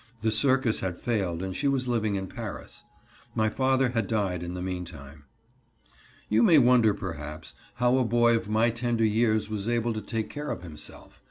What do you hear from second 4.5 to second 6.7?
the meantime. You may